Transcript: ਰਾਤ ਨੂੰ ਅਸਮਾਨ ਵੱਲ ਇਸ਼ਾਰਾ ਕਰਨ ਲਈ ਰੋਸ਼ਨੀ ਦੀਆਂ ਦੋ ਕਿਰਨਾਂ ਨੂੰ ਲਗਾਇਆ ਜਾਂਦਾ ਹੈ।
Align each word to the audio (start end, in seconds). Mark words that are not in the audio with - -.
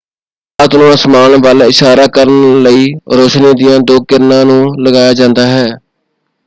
ਰਾਤ 0.59 0.75
ਨੂੰ 0.75 0.93
ਅਸਮਾਨ 0.93 1.35
ਵੱਲ 1.41 1.61
ਇਸ਼ਾਰਾ 1.63 2.05
ਕਰਨ 2.13 2.61
ਲਈ 2.63 2.91
ਰੋਸ਼ਨੀ 3.15 3.51
ਦੀਆਂ 3.57 3.79
ਦੋ 3.81 3.99
ਕਿਰਨਾਂ 4.03 4.43
ਨੂੰ 4.45 4.63
ਲਗਾਇਆ 4.79 5.13
ਜਾਂਦਾ 5.13 5.45
ਹੈ। 5.47 5.65